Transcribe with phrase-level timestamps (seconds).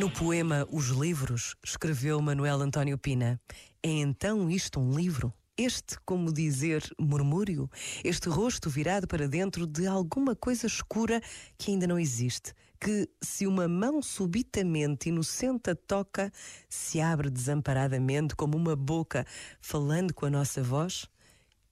[0.00, 3.38] No poema Os Livros, escreveu Manuel António Pina:
[3.82, 5.30] É então isto um livro?
[5.58, 7.70] Este, como dizer, murmúrio,
[8.02, 11.20] este rosto virado para dentro de alguma coisa escura
[11.58, 16.32] que ainda não existe, que, se uma mão subitamente inocente a toca,
[16.66, 19.26] se abre desamparadamente como uma boca,
[19.60, 21.10] falando com a nossa voz?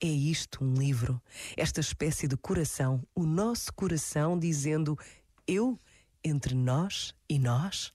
[0.00, 1.22] É isto um livro,
[1.56, 4.98] esta espécie de coração, o nosso coração dizendo
[5.46, 5.78] eu
[6.24, 7.94] entre nós e nós?